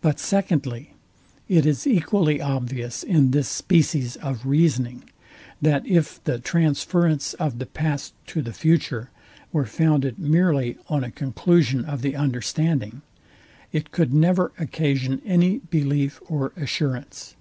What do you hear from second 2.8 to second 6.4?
in this species of reasoning, that if the